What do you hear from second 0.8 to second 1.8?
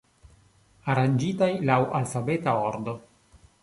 Aranĝitaj laŭ